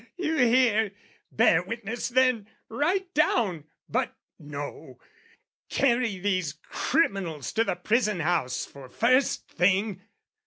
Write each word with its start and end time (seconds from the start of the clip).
"You 0.17 0.35
hear? 0.35 0.93
Bear 1.31 1.61
witness, 1.61 2.09
then! 2.09 2.47
Write 2.69 3.13
down...but, 3.13 4.15
no 4.39 4.97
"Carry 5.69 6.17
these 6.17 6.53
criminals 6.53 7.51
to 7.53 7.63
the 7.63 7.75
prison 7.75 8.19
house, 8.21 8.65
"For 8.65 8.89
first 8.89 9.47
thing! 9.47 10.01